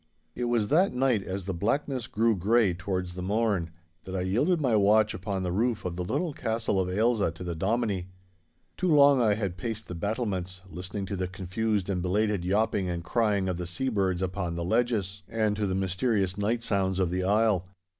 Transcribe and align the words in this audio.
It 0.33 0.45
was 0.45 0.69
that 0.69 0.93
night, 0.95 1.21
as 1.21 1.45
the 1.45 1.53
blackness 1.53 2.07
grew 2.07 2.35
grey 2.35 2.73
towards 2.73 3.13
the 3.13 3.21
morn, 3.21 3.69
that 4.05 4.15
I 4.15 4.21
yielded 4.21 4.59
my 4.59 4.75
watch 4.75 5.13
upon 5.13 5.43
the 5.43 5.51
roof 5.51 5.85
of 5.85 5.95
the 5.95 6.03
little 6.03 6.33
Castle 6.33 6.79
of 6.79 6.89
Ailsa 6.89 7.29
to 7.29 7.43
the 7.43 7.53
Dominie. 7.53 8.07
Too 8.77 8.87
long 8.87 9.21
I 9.21 9.35
had 9.35 9.57
paced 9.57 9.85
the 9.85 9.93
battlements, 9.93 10.61
listening 10.67 11.05
to 11.05 11.15
the 11.15 11.27
confused 11.27 11.87
and 11.87 12.01
belated 12.01 12.43
yawping 12.43 12.89
and 12.89 13.03
crying 13.03 13.47
of 13.47 13.57
the 13.57 13.67
sea 13.67 13.89
birds 13.89 14.23
upon 14.23 14.55
the 14.55 14.65
ledges, 14.65 15.21
and 15.29 15.55
to 15.55 15.67
the 15.67 15.75
mysterious 15.75 16.35
night 16.35 16.63
sounds 16.63 16.97
of 16.99 17.11
the 17.11 17.23
isle. 17.23 17.67